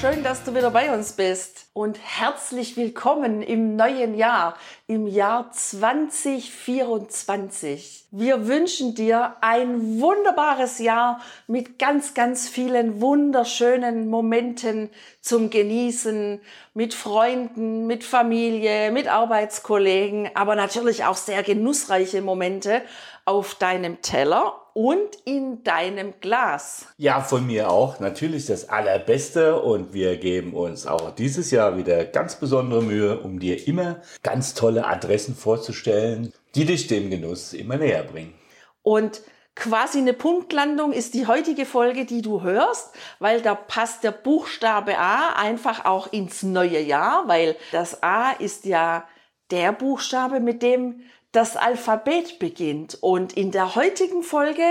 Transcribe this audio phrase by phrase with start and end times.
[0.00, 1.70] Schön, dass du wieder bei uns bist.
[1.72, 4.54] Und herzlich willkommen im neuen Jahr,
[4.86, 8.04] im Jahr 2024.
[8.12, 16.40] Wir wünschen dir ein wunderbares Jahr mit ganz, ganz vielen wunderschönen Momenten zum Genießen,
[16.74, 22.82] mit Freunden, mit Familie, mit Arbeitskollegen, aber natürlich auch sehr genussreiche Momente
[23.24, 26.86] auf deinem Teller und in deinem Glas.
[26.98, 27.98] Ja, von mir auch.
[27.98, 33.40] Natürlich das Allerbeste und wir geben uns auch dieses Jahr wieder ganz besondere Mühe, um
[33.40, 38.34] dir immer ganz tolle Adressen vorzustellen, die dich dem Genuss immer näher bringen.
[38.82, 39.22] Und
[39.56, 44.96] quasi eine Punktlandung ist die heutige Folge, die du hörst, weil da passt der Buchstabe
[44.96, 49.08] A einfach auch ins neue Jahr, weil das A ist ja
[49.50, 51.00] der Buchstabe, mit dem
[51.32, 52.98] das Alphabet beginnt.
[53.00, 54.64] Und in der heutigen Folge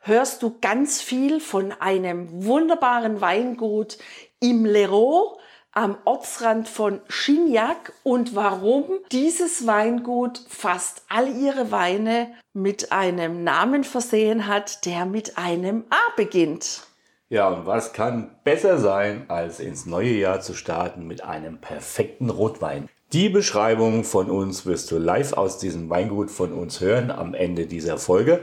[0.00, 3.98] hörst du ganz viel von einem wunderbaren Weingut
[4.40, 5.38] im Leroux
[5.72, 13.84] am Ortsrand von Chignac und warum dieses Weingut fast all ihre Weine mit einem Namen
[13.84, 16.86] versehen hat, der mit einem A beginnt.
[17.28, 22.30] Ja, und was kann besser sein, als ins neue Jahr zu starten mit einem perfekten
[22.30, 22.88] Rotwein?
[23.12, 27.66] Die Beschreibung von uns wirst du live aus diesem Weingut von uns hören am Ende
[27.66, 28.42] dieser Folge.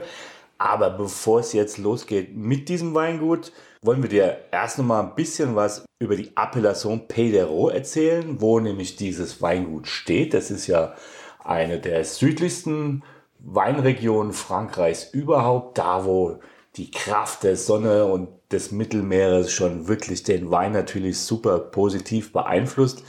[0.56, 5.14] Aber bevor es jetzt losgeht mit diesem Weingut, wollen wir dir erst noch mal ein
[5.14, 10.32] bisschen was über die Appellation Pedero erzählen, wo nämlich dieses Weingut steht.
[10.32, 10.94] Das ist ja
[11.44, 13.02] eine der südlichsten
[13.40, 16.38] Weinregionen Frankreichs überhaupt, da wo
[16.76, 23.02] die Kraft der Sonne und des Mittelmeeres schon wirklich den Wein natürlich super positiv beeinflusst.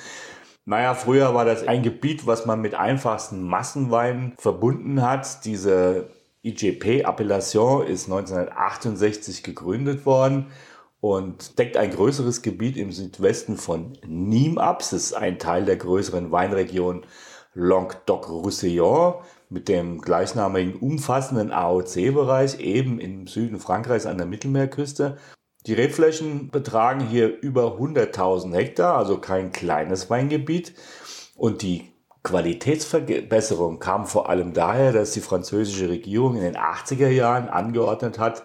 [0.67, 5.45] Naja, früher war das ein Gebiet, was man mit einfachsten Massenweinen verbunden hat.
[5.45, 6.09] Diese
[6.43, 10.47] IGP Appellation ist 1968 gegründet worden
[11.01, 14.81] und deckt ein größeres Gebiet im Südwesten von Nîmes ab.
[14.81, 17.05] Es ist ein Teil der größeren Weinregion
[17.53, 25.17] Languedoc-Roussillon mit dem gleichnamigen umfassenden AOC-Bereich eben im Süden Frankreichs an der Mittelmeerküste.
[25.67, 30.73] Die Rebflächen betragen hier über 100.000 Hektar, also kein kleines Weingebiet.
[31.35, 37.49] Und die Qualitätsverbesserung kam vor allem daher, dass die französische Regierung in den 80er Jahren
[37.49, 38.43] angeordnet hat,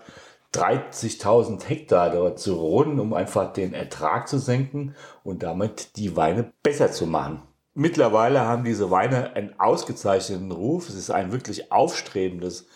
[0.55, 6.53] 30.000 Hektar dort zu roden, um einfach den Ertrag zu senken und damit die Weine
[6.63, 7.43] besser zu machen.
[7.75, 10.89] Mittlerweile haben diese Weine einen ausgezeichneten Ruf.
[10.89, 12.67] Es ist ein wirklich aufstrebendes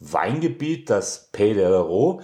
[0.00, 2.22] Weingebiet, das Pays de l'Euro.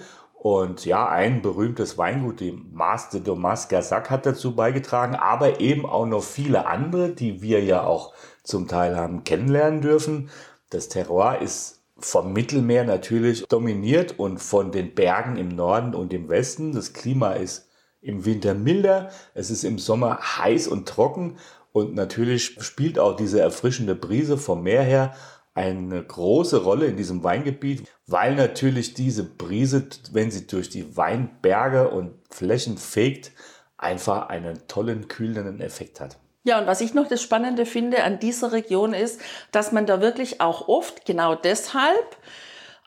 [0.49, 5.85] Und ja, ein berühmtes Weingut, die Mas de Domas Gazak, hat dazu beigetragen, aber eben
[5.85, 8.13] auch noch viele andere, die wir ja auch
[8.43, 10.29] zum Teil haben kennenlernen dürfen.
[10.69, 16.29] Das Terroir ist vom Mittelmeer natürlich dominiert und von den Bergen im Norden und im
[16.29, 16.71] Westen.
[16.71, 17.67] Das Klima ist
[17.99, 21.35] im Winter milder, es ist im Sommer heiß und trocken
[21.73, 25.13] und natürlich spielt auch diese erfrischende Brise vom Meer her
[25.57, 31.89] eine große Rolle in diesem Weingebiet, weil natürlich diese Brise, wenn sie durch die Weinberge
[31.89, 33.31] und Flächen fegt,
[33.75, 36.17] einfach einen tollen kühlenden Effekt hat.
[36.43, 39.19] Ja, und was ich noch das Spannende finde an dieser Region ist,
[39.51, 42.17] dass man da wirklich auch oft genau deshalb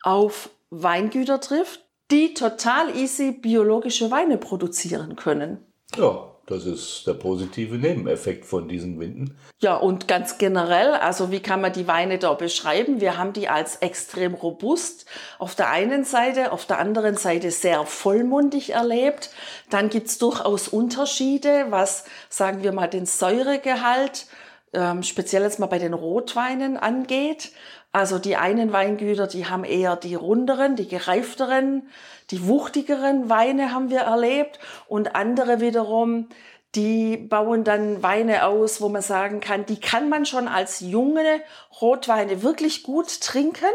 [0.02, 5.58] auf Weingüter trifft, die total easy biologische Weine produzieren können.
[5.97, 9.36] Ja, das ist der positive Nebeneffekt von diesen Winden.
[9.60, 13.00] Ja, und ganz generell, also wie kann man die Weine da beschreiben?
[13.00, 15.06] Wir haben die als extrem robust
[15.38, 19.30] auf der einen Seite, auf der anderen Seite sehr vollmundig erlebt.
[19.68, 24.26] Dann gibt's durchaus Unterschiede, was, sagen wir mal, den Säuregehalt,
[24.72, 27.52] ähm, speziell jetzt mal bei den Rotweinen angeht.
[27.92, 31.88] Also die einen Weingüter, die haben eher die runderen, die gereifteren,
[32.31, 36.28] die wuchtigeren Weine haben wir erlebt und andere wiederum,
[36.76, 41.40] die bauen dann Weine aus, wo man sagen kann, die kann man schon als junge
[41.81, 43.75] Rotweine wirklich gut trinken.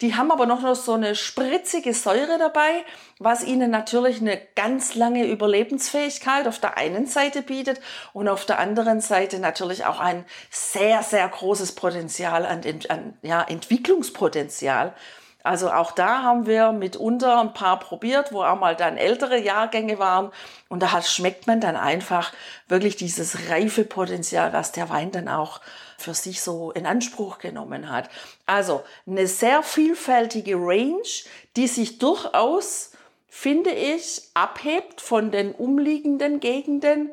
[0.00, 2.84] Die haben aber noch so eine spritzige Säure dabei,
[3.18, 7.80] was ihnen natürlich eine ganz lange Überlebensfähigkeit auf der einen Seite bietet
[8.14, 13.42] und auf der anderen Seite natürlich auch ein sehr, sehr großes Potenzial an, an ja,
[13.42, 14.94] Entwicklungspotenzial.
[15.42, 19.98] Also auch da haben wir mitunter ein paar probiert, wo auch mal dann ältere Jahrgänge
[19.98, 20.30] waren.
[20.68, 22.32] Und da schmeckt man dann einfach
[22.68, 25.60] wirklich dieses reife Potenzial, was der Wein dann auch
[25.96, 28.10] für sich so in Anspruch genommen hat.
[28.46, 31.02] Also eine sehr vielfältige Range,
[31.56, 32.92] die sich durchaus,
[33.28, 37.12] finde ich, abhebt von den umliegenden Gegenden.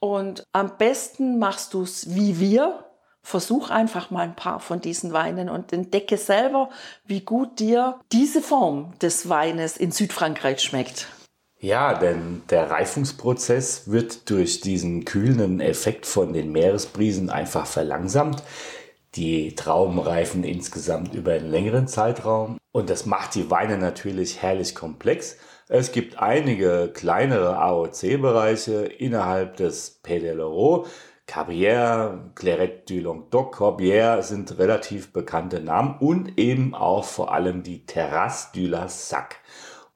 [0.00, 2.84] Und am besten machst du es wie wir,
[3.26, 6.68] Versuch einfach mal ein paar von diesen Weinen und entdecke selber,
[7.06, 11.08] wie gut dir diese Form des Weines in Südfrankreich schmeckt.
[11.58, 18.42] Ja, denn der Reifungsprozess wird durch diesen kühlenden Effekt von den Meeresbrisen einfach verlangsamt.
[19.14, 24.74] Die Trauben reifen insgesamt über einen längeren Zeitraum und das macht die Weine natürlich herrlich
[24.74, 25.38] komplex.
[25.68, 30.36] Es gibt einige kleinere AOC-Bereiche innerhalb des Pays
[31.26, 37.86] Cabrières, Clairette du Languedoc, Corbière sind relativ bekannte Namen und eben auch vor allem die
[37.86, 39.40] Terrasse du la Sac.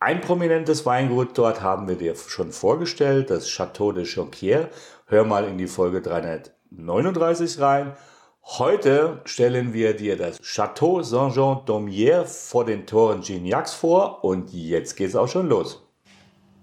[0.01, 4.69] Ein prominentes Weingut dort haben wir dir schon vorgestellt, das Château de Jonquière.
[5.07, 7.95] Hör mal in die Folge 339 rein.
[8.43, 14.97] Heute stellen wir dir das Château Saint-Jean d'Aumière vor den Toren Gignacs vor und jetzt
[14.97, 15.88] geht's auch schon los.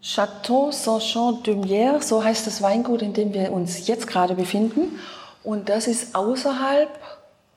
[0.06, 5.00] Château Saint-Jean-Dumière, so heißt das Weingut, in dem wir uns jetzt gerade befinden.
[5.44, 6.90] Und das ist außerhalb,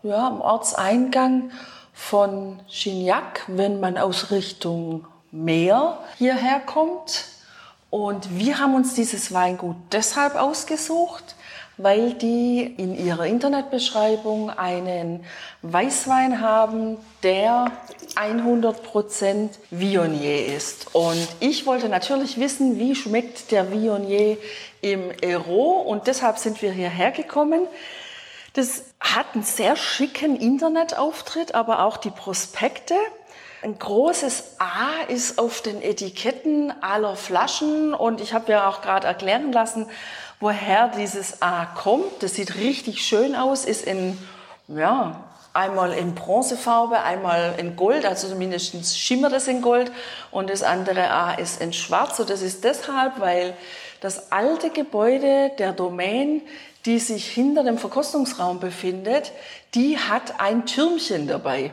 [0.03, 1.51] ja, am Ortseingang
[1.93, 7.27] von Chignac, wenn man aus Richtung Meer hierher kommt.
[7.91, 11.35] Und wir haben uns dieses Weingut deshalb ausgesucht,
[11.79, 15.25] weil die in ihrer Internetbeschreibung einen
[15.63, 17.71] Weißwein haben, der
[18.17, 20.95] 100% Viognier ist.
[20.95, 24.37] Und ich wollte natürlich wissen, wie schmeckt der Viognier
[24.81, 27.67] im Ero und deshalb sind wir hierher gekommen.
[28.55, 32.95] Das hat einen sehr schicken Internetauftritt, aber auch die Prospekte.
[33.63, 39.07] Ein großes A ist auf den Etiketten aller Flaschen und ich habe ja auch gerade
[39.07, 39.87] erklären lassen,
[40.41, 42.23] woher dieses A kommt.
[42.23, 44.19] Das sieht richtig schön aus, ist in,
[44.69, 49.91] ja, einmal in Bronzefarbe, einmal in Gold, also zumindest schimmert es in Gold
[50.31, 52.21] und das andere A ist in Schwarz.
[52.21, 53.57] Und das ist deshalb, weil
[54.01, 56.43] das alte Gebäude der Domain,
[56.85, 59.33] die sich hinter dem Verkostungsraum befindet,
[59.75, 61.73] die hat ein Türmchen dabei.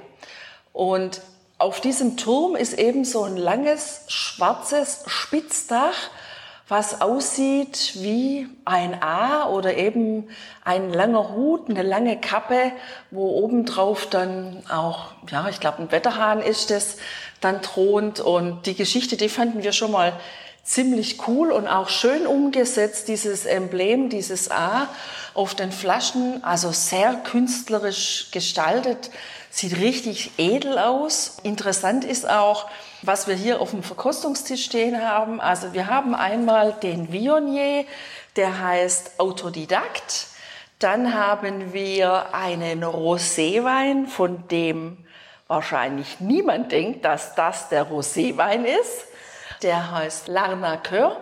[0.74, 1.22] Und
[1.58, 5.96] auf diesem Turm ist eben so ein langes schwarzes Spitzdach
[6.68, 10.30] was aussieht wie ein A oder eben
[10.64, 12.72] ein langer Hut, eine lange Kappe,
[13.12, 16.98] wo obendrauf dann auch, ja, ich glaube, ein Wetterhahn ist es,
[17.40, 18.20] dann thront.
[18.20, 20.14] Und die Geschichte, die fanden wir schon mal
[20.66, 24.90] ziemlich cool und auch schön umgesetzt, dieses Emblem, dieses A
[25.36, 29.12] auf den Flaschen, also sehr künstlerisch gestaltet,
[29.52, 31.38] sieht richtig edel aus.
[31.44, 32.68] Interessant ist auch,
[33.04, 35.40] was wir hier auf dem Verkostungstisch stehen haben.
[35.40, 37.86] Also wir haben einmal den Viognier,
[38.36, 40.28] der heißt Autodidakt.
[40.80, 44.98] Dann haben wir einen Roséwein, von dem
[45.48, 49.06] wahrscheinlich niemand denkt, dass das der Roséwein ist.
[49.66, 51.18] Der heißt L'Arnaqueur.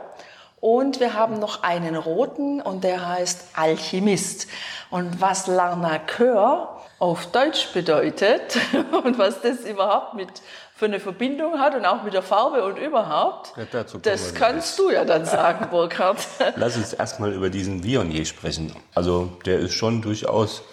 [0.59, 4.47] Und wir haben noch einen roten und der heißt Alchemist.
[4.89, 6.67] Und was L'Arnaqueur
[6.99, 8.57] auf Deutsch bedeutet
[9.05, 10.27] und was das überhaupt mit
[10.75, 14.89] für eine Verbindung hat und auch mit der Farbe und überhaupt, ja, das kannst du
[14.89, 16.17] ja dann sagen, Burkhard.
[16.57, 18.75] Lass uns erstmal über diesen Viognier sprechen.
[18.93, 20.63] Also der ist schon durchaus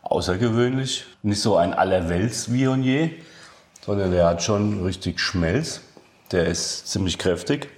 [0.00, 1.04] außergewöhnlich.
[1.22, 3.10] Nicht so ein Allerwelts-Viognier,
[3.84, 5.82] sondern der hat schon richtig Schmelz.
[6.32, 7.68] Der ist ziemlich kräftig.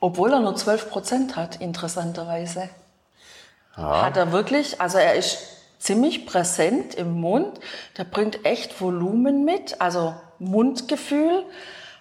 [0.00, 2.70] Obwohl er nur 12 Prozent hat, interessanterweise.
[3.76, 4.02] Ja.
[4.02, 5.38] Hat er wirklich, also er ist
[5.78, 7.60] ziemlich präsent im Mund.
[7.98, 11.44] Der bringt echt Volumen mit, also Mundgefühl.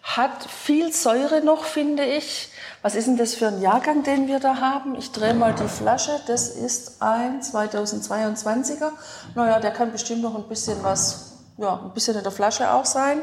[0.01, 2.49] Hat viel Säure noch, finde ich.
[2.81, 4.95] Was ist denn das für ein Jahrgang, den wir da haben?
[4.95, 6.19] Ich drehe mal die Flasche.
[6.27, 8.91] Das ist ein 2022er.
[9.35, 12.85] Naja, der kann bestimmt noch ein bisschen was, ja, ein bisschen in der Flasche auch
[12.85, 13.21] sein.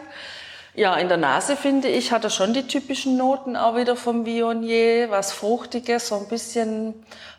[0.75, 4.25] Ja, in der Nase finde ich, hat er schon die typischen Noten auch wieder vom
[4.25, 6.95] Viognier, was Fruchtiges, so ein bisschen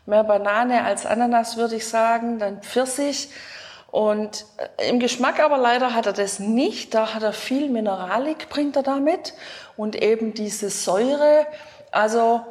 [0.05, 3.29] mehr Banane als Ananas, würde ich sagen, dann Pfirsich.
[3.89, 4.45] Und
[4.77, 6.93] äh, im Geschmack aber leider hat er das nicht.
[6.93, 9.33] Da hat er viel Mineralik, bringt er damit.
[9.77, 11.45] Und eben diese Säure.
[11.91, 12.41] Also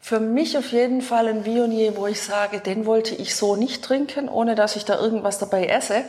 [0.00, 3.82] für mich auf jeden Fall ein Viognier, wo ich sage, den wollte ich so nicht
[3.82, 6.04] trinken, ohne dass ich da irgendwas dabei esse.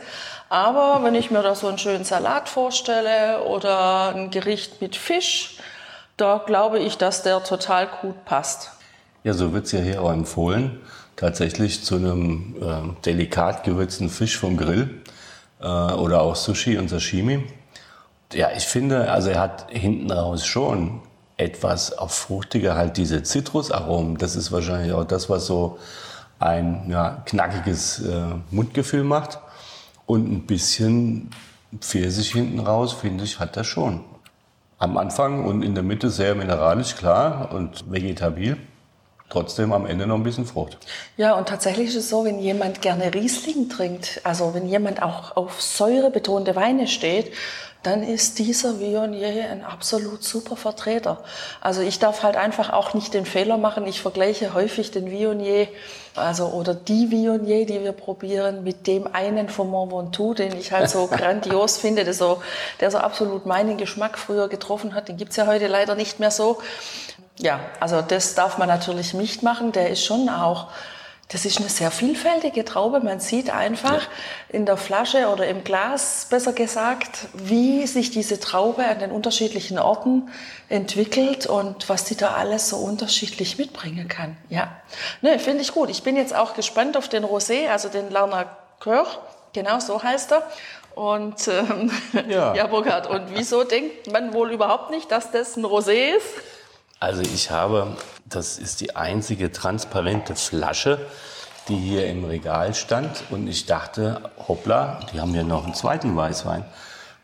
[0.48, 5.58] Aber wenn ich mir da so einen schönen Salat vorstelle oder ein Gericht mit Fisch,
[6.16, 8.70] da glaube ich, dass der total gut passt.
[9.24, 10.80] Ja, so wird es ja hier auch empfohlen.
[11.16, 15.02] Tatsächlich zu einem äh, delikat gewürzten Fisch vom Grill
[15.60, 17.44] äh, oder auch Sushi und Sashimi.
[18.32, 21.00] Ja, ich finde, also er hat hinten raus schon
[21.36, 24.16] etwas auf fruchtiger, halt diese Zitrusaromen.
[24.18, 25.78] Das ist wahrscheinlich auch das, was so
[26.38, 29.38] ein ja, knackiges äh, Mundgefühl macht.
[30.06, 31.30] Und ein bisschen
[31.80, 34.04] Pfirsich hinten raus, finde ich, hat das schon.
[34.78, 38.56] Am Anfang und in der Mitte sehr mineralisch, klar und vegetabil.
[39.28, 40.78] Trotzdem am Ende noch ein bisschen Frucht.
[41.16, 45.36] Ja, und tatsächlich ist es so, wenn jemand gerne Riesling trinkt, also wenn jemand auch
[45.36, 47.32] auf säurebetonte Weine steht,
[47.86, 51.22] dann ist dieser Viognier ein absolut super Vertreter.
[51.60, 53.86] Also ich darf halt einfach auch nicht den Fehler machen.
[53.86, 55.68] Ich vergleiche häufig den Viognier,
[56.16, 60.72] also oder die Viognier, die wir probieren, mit dem einen von Mont Ventoux, den ich
[60.72, 62.42] halt so grandios finde, der so,
[62.80, 65.08] der so absolut meinen Geschmack früher getroffen hat.
[65.08, 66.58] Den gibt's ja heute leider nicht mehr so.
[67.38, 69.72] Ja, also das darf man natürlich nicht machen.
[69.72, 70.68] Der ist schon auch
[71.28, 73.00] das ist eine sehr vielfältige Traube.
[73.00, 74.08] Man sieht einfach ja.
[74.50, 79.80] in der Flasche oder im Glas, besser gesagt, wie sich diese Traube an den unterschiedlichen
[79.80, 80.30] Orten
[80.68, 84.36] entwickelt und was die da alles so unterschiedlich mitbringen kann.
[84.50, 84.76] Ja,
[85.20, 85.90] ne, finde ich gut.
[85.90, 88.46] Ich bin jetzt auch gespannt auf den Rosé, also den Lerner
[88.78, 89.06] Coeur.
[89.52, 90.46] Genau so heißt er.
[90.94, 91.90] Und ähm,
[92.28, 92.54] ja.
[92.54, 96.55] ja, Burkhard, und wieso denkt man wohl überhaupt nicht, dass das ein Rosé ist?
[96.98, 100.98] Also ich habe, das ist die einzige transparente Flasche,
[101.68, 103.24] die hier im Regal stand.
[103.30, 106.64] Und ich dachte, hoppla, die haben ja noch einen zweiten Weißwein.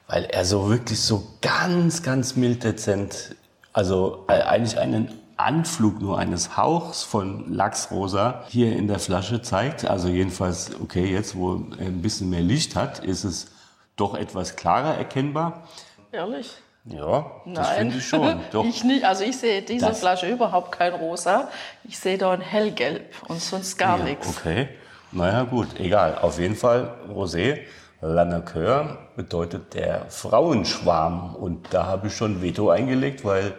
[0.09, 3.35] Weil er so wirklich so ganz, ganz mild dezent,
[3.73, 9.87] also äh, eigentlich einen Anflug nur eines Hauchs von Lachsrosa hier in der Flasche zeigt.
[9.87, 13.47] Also jedenfalls, okay, jetzt wo er ein bisschen mehr Licht hat, ist es
[13.97, 15.67] doch etwas klarer erkennbar.
[16.13, 16.62] Ehrlich?
[16.85, 18.41] Ja, das finde ich schon.
[18.53, 18.65] Doch.
[18.65, 19.05] ich nicht.
[19.05, 20.01] Also ich sehe diese das.
[20.01, 21.49] Flasche überhaupt kein Rosa.
[21.85, 24.29] Ich sehe da ein Hellgelb und sonst gar ja, nichts.
[24.29, 24.69] Okay.
[25.13, 26.19] Naja, gut, egal.
[26.19, 27.61] Auf jeden Fall Rosé.
[28.01, 31.37] Lanacoeur bedeutet der Frauenschwarm.
[31.37, 33.55] Und da habe ich schon Veto eingelegt, weil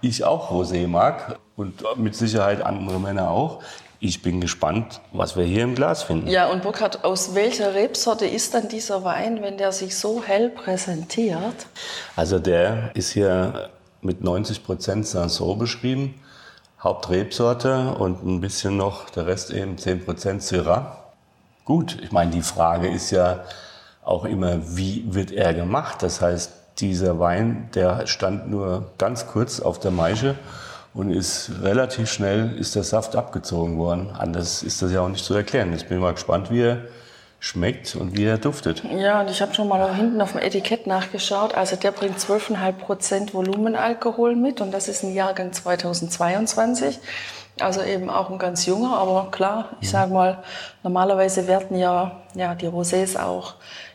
[0.00, 3.62] ich auch Rosé mag und mit Sicherheit andere Männer auch.
[4.04, 6.26] Ich bin gespannt, was wir hier im Glas finden.
[6.26, 10.48] Ja, und Burkhard, aus welcher Rebsorte ist dann dieser Wein, wenn der sich so hell
[10.48, 11.66] präsentiert?
[12.16, 16.20] Also der ist hier mit 90 Prozent Sanson beschrieben,
[16.82, 20.98] Hauptrebsorte und ein bisschen noch, der Rest eben 10 Prozent Syrah.
[21.64, 23.44] Gut, ich meine, die Frage ist ja
[24.02, 26.02] auch immer, wie wird er gemacht?
[26.02, 30.34] Das heißt, dieser Wein, der stand nur ganz kurz auf der Maische
[30.94, 34.10] und ist relativ schnell ist der Saft abgezogen worden.
[34.16, 35.72] Anders ist das ja auch nicht zu erklären.
[35.72, 36.82] Jetzt bin ich mal gespannt, wie er
[37.40, 38.84] schmeckt und wie er duftet.
[38.84, 41.54] Ja, und ich habe schon mal hinten auf dem Etikett nachgeschaut.
[41.54, 47.00] Also der bringt 12,5 Prozent Volumenalkohol mit und das ist ein Jahrgang 2022.
[47.60, 49.92] Also eben auch ein ganz junger, aber klar, ich mhm.
[49.92, 50.42] sage mal,
[50.82, 53.54] normalerweise werden ja, ja die Rosés auch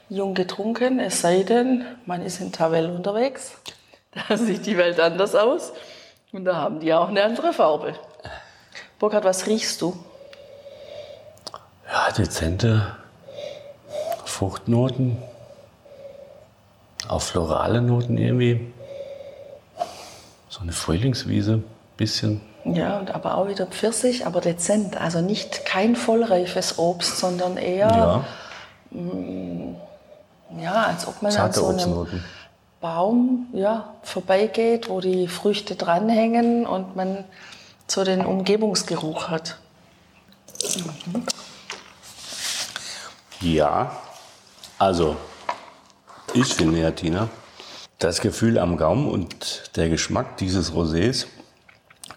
[0.09, 3.53] jung getrunken, es sei denn, man ist in Tavel unterwegs.
[4.29, 5.73] Da sieht die Welt anders aus.
[6.31, 7.95] Und da haben die auch eine andere Farbe.
[8.99, 9.97] Burkhard, was riechst du?
[11.89, 12.95] Ja, dezente
[14.25, 15.17] Fruchtnoten.
[17.07, 18.73] Auch florale Noten irgendwie.
[20.49, 21.63] So eine Frühlingswiese,
[21.95, 22.41] bisschen.
[22.65, 24.99] Ja, und aber auch wieder Pfirsich, aber dezent.
[24.99, 28.23] Also nicht kein vollreifes Obst, sondern eher, ja,
[28.91, 29.75] mh, mm,
[30.59, 32.23] ja als ob man Zarte an so einem
[32.79, 37.23] Baum ja, vorbeigeht, wo die Früchte dranhängen und man
[37.87, 39.57] so den Umgebungsgeruch hat.
[41.05, 41.23] Mhm.
[43.41, 43.91] Ja,
[44.77, 45.15] also
[46.33, 47.29] ich finde ja, Tina,
[47.99, 51.25] das Gefühl am Gaumen und der Geschmack dieses Rosés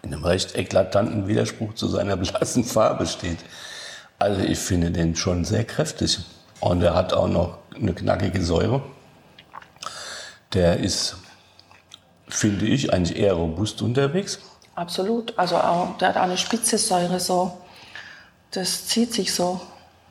[0.03, 3.37] in einem recht eklatanten Widerspruch zu seiner blassen Farbe steht.
[4.19, 6.19] Also ich finde den schon sehr kräftig.
[6.59, 8.83] Und er hat auch noch eine knackige Säure
[10.53, 11.17] der ist,
[12.27, 14.39] finde ich, eigentlich eher robust unterwegs.
[14.75, 15.37] Absolut.
[15.37, 17.57] Also auch, der hat eine spitze Säure so.
[18.51, 19.61] Das zieht sich so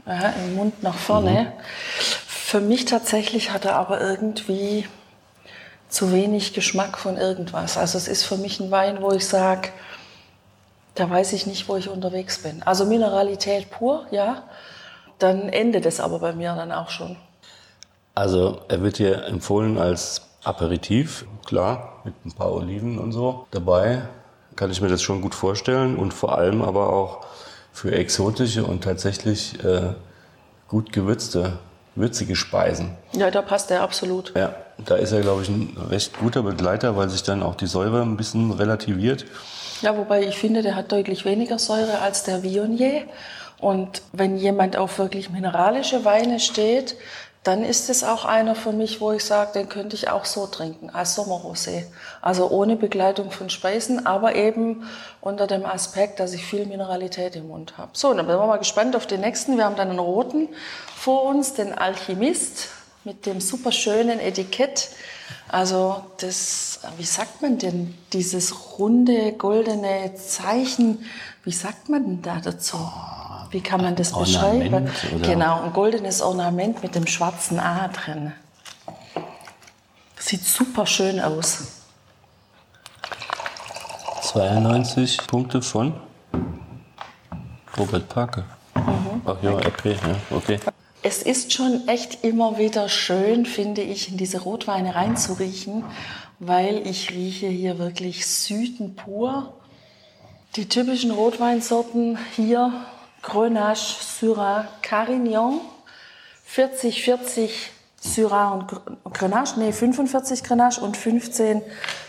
[0.06, 1.42] ja, im Mund nach vorne.
[1.42, 1.52] Mhm.
[2.26, 4.86] Für mich tatsächlich hat er aber irgendwie
[5.88, 7.76] zu wenig Geschmack von irgendwas.
[7.76, 9.70] Also es ist für mich ein Wein, wo ich sage,
[10.94, 12.62] da weiß ich nicht, wo ich unterwegs bin.
[12.62, 14.44] Also Mineralität pur, ja.
[15.18, 17.16] Dann endet es aber bei mir dann auch schon.
[18.14, 24.02] Also er wird hier empfohlen als Aperitif, klar, mit ein paar Oliven und so dabei.
[24.56, 27.26] Kann ich mir das schon gut vorstellen und vor allem aber auch
[27.72, 29.94] für exotische und tatsächlich äh,
[30.68, 31.58] gut gewürzte,
[31.94, 32.96] würzige Speisen.
[33.12, 34.32] Ja, da passt er absolut.
[34.36, 37.66] Ja, da ist er, glaube ich, ein recht guter Begleiter, weil sich dann auch die
[37.66, 39.26] Säure ein bisschen relativiert.
[39.82, 43.02] Ja, wobei ich finde, der hat deutlich weniger Säure als der Viognier.
[43.58, 46.96] Und wenn jemand auf wirklich mineralische Weine steht,
[47.42, 50.46] dann ist es auch einer für mich, wo ich sage, den könnte ich auch so
[50.46, 51.84] trinken, als Sommerrosé.
[52.20, 54.86] Also ohne Begleitung von Speisen, aber eben
[55.22, 57.92] unter dem Aspekt, dass ich viel Mineralität im Mund habe.
[57.94, 59.56] So, dann sind wir mal gespannt auf den nächsten.
[59.56, 60.48] Wir haben dann einen roten
[60.94, 62.68] vor uns, den Alchemist
[63.04, 64.90] mit dem super schönen Etikett.
[65.48, 71.06] Also das, wie sagt man denn, dieses runde goldene Zeichen,
[71.44, 72.76] wie sagt man denn da dazu?
[73.50, 74.88] Wie kann man das beschreiben?
[75.14, 75.26] Oder?
[75.26, 78.32] Genau, ein goldenes Ornament mit dem schwarzen A drin.
[80.18, 81.80] Sieht super schön aus.
[84.22, 85.94] 92 Punkte von
[87.76, 88.44] Robert Parker.
[88.74, 89.22] Mhm.
[89.24, 90.60] Ach ja, okay, ja, okay.
[91.02, 95.84] Es ist schon echt immer wieder schön, finde ich, in diese Rotweine reinzuriechen,
[96.38, 99.54] weil ich rieche hier wirklich Süden pur.
[100.56, 102.72] Die typischen Rotweinsorten hier
[103.22, 105.60] Grenache, Syrah, Carignan,
[106.44, 111.62] 40, 40 Syrah und Grenache, nee, 45 Grenache und 15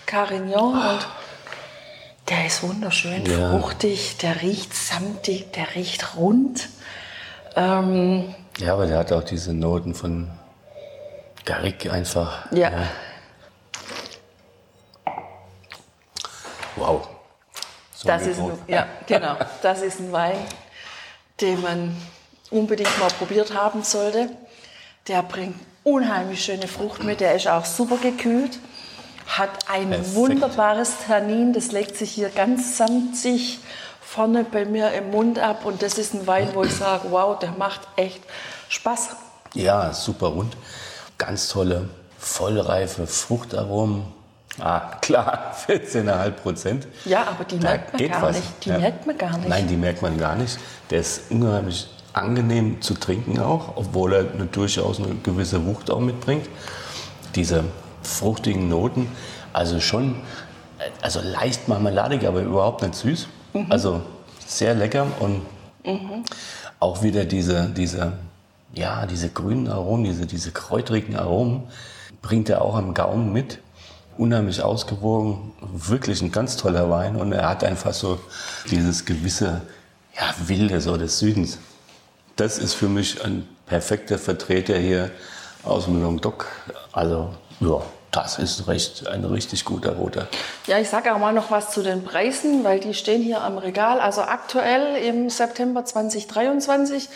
[0.05, 1.07] Carignan und
[2.29, 3.51] der ist wunderschön ja.
[3.51, 6.69] fruchtig, der riecht samtig, der riecht rund.
[7.55, 10.31] Ähm, ja, aber der hat auch diese Noten von
[11.43, 12.49] Garrick einfach.
[12.51, 12.69] Ja.
[12.69, 12.87] ja.
[16.77, 17.07] Wow.
[17.93, 19.35] So das ist ein, ja, genau.
[19.61, 20.37] Das ist ein Wein,
[21.41, 21.95] den man
[22.49, 24.29] unbedingt mal probiert haben sollte.
[25.07, 27.19] Der bringt unheimlich schöne Frucht mit.
[27.19, 28.59] Der ist auch super gekühlt.
[29.27, 30.15] Hat ein Perfekt.
[30.15, 31.53] wunderbares Tannin.
[31.53, 33.59] Das legt sich hier ganz samtig
[34.01, 35.65] vorne bei mir im Mund ab.
[35.65, 38.21] Und das ist ein Wein, wo ich sage, wow, der macht echt
[38.69, 39.09] Spaß.
[39.53, 40.55] Ja, super rund.
[41.17, 44.20] Ganz tolle, vollreife Fruchtaromen
[44.59, 46.87] Ah, klar, 14,5 Prozent.
[47.05, 48.35] Ja, aber die merkt man gar was.
[48.35, 48.65] nicht.
[48.65, 48.79] Die ja.
[48.79, 49.49] merkt man gar nicht.
[49.49, 50.57] Nein, die merkt man gar nicht.
[50.89, 55.99] Der ist unheimlich angenehm zu trinken auch, obwohl er eine, durchaus eine gewisse Wucht auch
[55.99, 56.47] mitbringt.
[57.35, 57.63] Diese
[58.03, 59.09] fruchtigen Noten,
[59.53, 60.15] also schon,
[61.01, 63.27] also leicht marmeladig, aber überhaupt nicht süß.
[63.53, 63.67] Mhm.
[63.69, 64.01] Also
[64.45, 65.41] sehr lecker und
[65.85, 66.25] mhm.
[66.79, 68.13] auch wieder diese, diese,
[68.73, 71.63] ja, diese grünen Aromen, diese, diese kräutrigen Aromen
[72.21, 73.59] bringt er auch am Gaumen mit
[74.17, 78.19] unheimlich ausgewogen, wirklich ein ganz toller Wein und er hat einfach so
[78.69, 79.61] dieses gewisse
[80.15, 81.57] ja, Wilde so des Südens.
[82.35, 85.11] Das ist für mich ein perfekter Vertreter hier
[85.63, 86.47] aus dem Languedoc.
[86.91, 90.27] Also ja, das ist recht, ein richtig guter roter.
[90.67, 93.57] Ja, ich sage auch mal noch was zu den Preisen, weil die stehen hier am
[93.57, 94.01] Regal.
[94.01, 97.07] Also aktuell im September 2023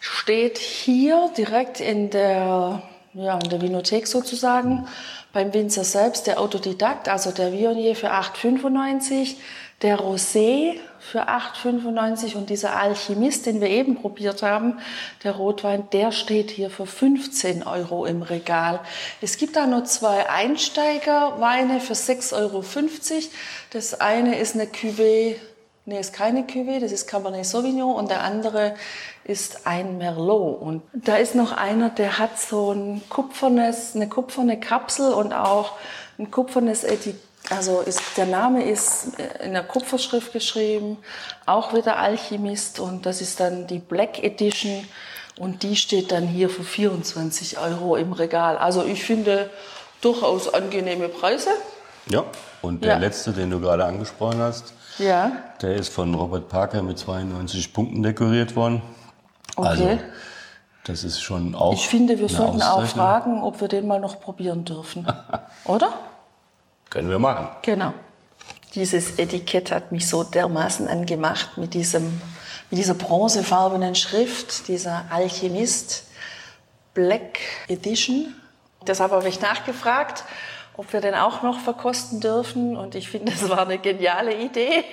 [0.00, 2.82] steht hier direkt in der,
[3.14, 4.86] ja, in der Vinothek sozusagen
[5.32, 9.36] beim Winzer selbst der Autodidakt, also der Viognier für 8,95,
[9.82, 14.78] der Rosé für 8,95 und dieser Alchemist, den wir eben probiert haben,
[15.22, 18.80] der Rotwein, der steht hier für 15 Euro im Regal.
[19.20, 22.64] Es gibt da nur zwei Einsteigerweine für 6,50 Euro.
[23.70, 25.36] Das eine ist eine Cuvée
[25.88, 28.74] Nee, ist keine Cuvée, das ist Cabernet Sauvignon und der andere
[29.28, 30.60] ist ein Merlot.
[30.60, 35.72] Und da ist noch einer, der hat so ein kupfernes, eine kupferne Kapsel und auch
[36.18, 37.22] ein kupfernes Etikett.
[37.50, 39.12] Also ist, der Name ist
[39.42, 40.98] in der Kupferschrift geschrieben,
[41.46, 44.86] auch wieder Alchemist und das ist dann die Black Edition
[45.38, 48.58] und die steht dann hier für 24 Euro im Regal.
[48.58, 49.48] Also ich finde
[50.02, 51.48] durchaus angenehme Preise.
[52.10, 52.24] Ja,
[52.60, 52.98] und der ja.
[52.98, 55.30] letzte, den du gerade angesprochen hast, ja.
[55.62, 58.82] Der ist von Robert Parker mit 92 Punkten dekoriert worden.
[59.58, 59.68] Okay.
[59.68, 59.98] Also,
[60.84, 61.74] das ist schon auch.
[61.74, 65.06] Ich finde, wir sollten auch fragen, ob wir den mal noch probieren dürfen.
[65.64, 65.92] Oder?
[66.90, 67.48] Können wir machen.
[67.62, 67.92] Genau.
[68.74, 72.20] Dieses Etikett hat mich so dermaßen angemacht mit, diesem,
[72.70, 76.04] mit dieser bronzefarbenen Schrift, dieser Alchemist
[76.94, 78.34] Black Edition.
[78.86, 80.24] Deshalb habe ich nachgefragt
[80.78, 82.76] ob wir den auch noch verkosten dürfen.
[82.76, 84.84] Und ich finde, das war eine geniale Idee,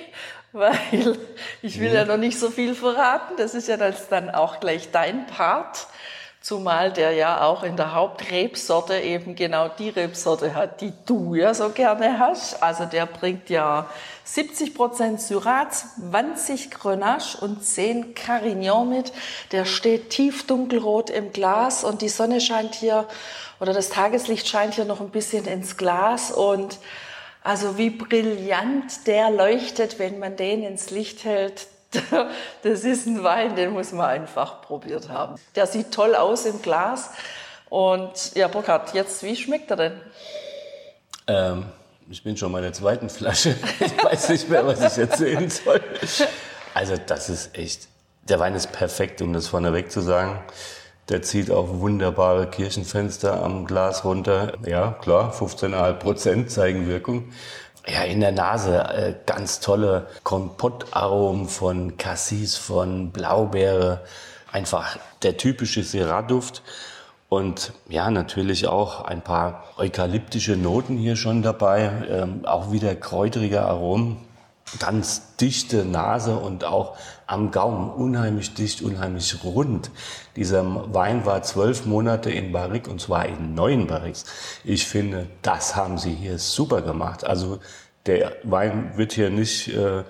[0.56, 1.18] weil
[1.62, 3.34] ich will ja noch nicht so viel verraten.
[3.36, 5.86] Das ist ja dann auch gleich dein Part.
[6.40, 11.52] Zumal der ja auch in der Hauptrebsorte eben genau die Rebsorte hat, die du ja
[11.54, 12.62] so gerne hast.
[12.62, 13.90] Also der bringt ja
[14.24, 19.12] 70% Syrah, 20 Grenache und 10 Carignan mit.
[19.50, 23.08] Der steht tief dunkelrot im Glas und die Sonne scheint hier
[23.58, 26.78] oder das Tageslicht scheint hier noch ein bisschen ins Glas und
[27.46, 31.68] also wie brillant der leuchtet, wenn man den ins Licht hält.
[32.62, 35.36] Das ist ein Wein, den muss man einfach probiert haben.
[35.54, 37.10] Der sieht toll aus im Glas.
[37.70, 40.00] Und ja, Burkhard, jetzt, wie schmeckt er denn?
[41.28, 41.66] Ähm,
[42.10, 43.56] ich bin schon bei der zweiten Flasche.
[43.80, 45.80] Ich weiß nicht mehr, was ich erzählen soll.
[46.74, 47.88] Also, das ist echt.
[48.28, 50.42] Der Wein ist perfekt, um das vorneweg zu sagen.
[51.08, 54.54] Der zieht auch wunderbare Kirchenfenster am Glas runter.
[54.66, 57.30] Ja, klar, 15,5 Prozent zeigen Wirkung.
[57.86, 64.00] Ja, in der Nase äh, ganz tolle Kompottaromen von Cassis, von Blaubeere.
[64.50, 66.62] Einfach der typische Syrah-Duft.
[67.28, 71.92] Und ja, natürlich auch ein paar eukalyptische Noten hier schon dabei.
[72.10, 74.16] Ähm, auch wieder kräuterige Aromen.
[74.80, 79.90] Ganz dichte Nase und auch am Gaumen unheimlich dicht, unheimlich rund.
[80.36, 84.24] Dieser Wein war zwölf Monate in Barrique und zwar in neun Barriques.
[84.64, 87.24] Ich finde, das haben sie hier super gemacht.
[87.24, 87.58] Also
[88.06, 90.04] der Wein wird hier nicht äh,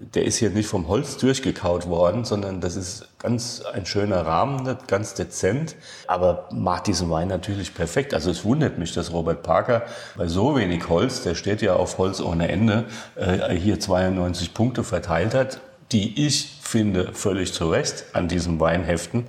[0.00, 4.76] der ist hier nicht vom Holz durchgekaut worden, sondern das ist ganz ein schöner Rahmen,
[4.86, 8.14] ganz dezent, aber macht diesen Wein natürlich perfekt.
[8.14, 9.82] Also es wundert mich, dass Robert Parker
[10.16, 14.84] bei so wenig Holz, der steht ja auf Holz ohne Ende, äh, hier 92 Punkte
[14.84, 15.60] verteilt hat,
[15.92, 19.26] die ich finde völlig zu Recht an diesem Wein heften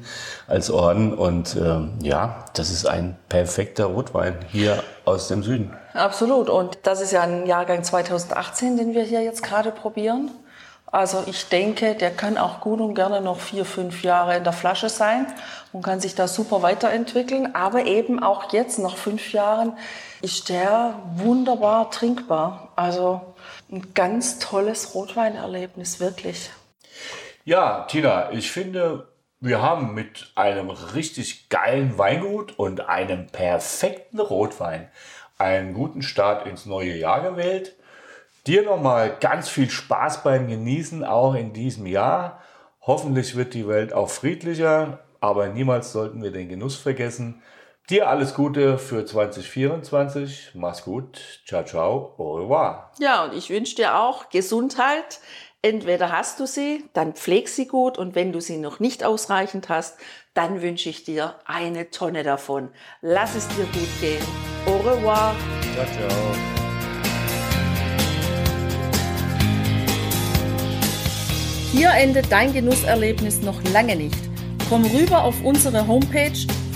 [0.48, 1.14] als Orden.
[1.14, 5.76] Und ähm, ja, das ist ein perfekter Rotwein hier aus dem Süden.
[5.94, 6.50] Absolut.
[6.50, 10.30] Und das ist ja ein Jahrgang 2018, den wir hier jetzt gerade probieren.
[10.92, 14.52] Also ich denke, der kann auch gut und gerne noch vier, fünf Jahre in der
[14.52, 15.26] Flasche sein
[15.72, 17.56] und kann sich da super weiterentwickeln.
[17.56, 19.74] Aber eben auch jetzt, nach fünf Jahren,
[20.22, 22.74] ist der wunderbar trinkbar.
[22.76, 23.31] Also
[23.72, 26.50] ein ganz tolles Rotweinerlebnis, wirklich.
[27.46, 29.08] Ja, Tina, ich finde,
[29.40, 34.90] wir haben mit einem richtig geilen Weingut und einem perfekten Rotwein
[35.38, 37.76] einen guten Start ins neue Jahr gewählt.
[38.46, 42.42] Dir nochmal ganz viel Spaß beim Genießen, auch in diesem Jahr.
[42.82, 47.42] Hoffentlich wird die Welt auch friedlicher, aber niemals sollten wir den Genuss vergessen.
[47.90, 50.52] Dir alles Gute für 2024.
[50.54, 51.42] Mach's gut.
[51.46, 52.14] Ciao, ciao.
[52.18, 52.92] Au revoir.
[53.00, 55.20] Ja, und ich wünsche dir auch Gesundheit.
[55.64, 59.70] Entweder hast du sie, dann pfleg sie gut und wenn du sie noch nicht ausreichend
[59.70, 59.98] hast,
[60.34, 62.70] dann wünsche ich dir eine Tonne davon.
[63.02, 64.24] Lass es dir gut gehen.
[64.66, 65.36] Au revoir.
[65.76, 66.62] Ciao, ciao.
[71.74, 74.20] Hier endet dein Genusserlebnis noch lange nicht.
[74.68, 76.48] Komm rüber auf unsere Homepage